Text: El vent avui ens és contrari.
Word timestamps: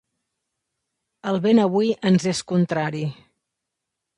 El 1.31 1.37
vent 1.45 1.63
avui 1.65 1.91
ens 2.11 2.27
és 2.33 2.41
contrari. 2.53 3.07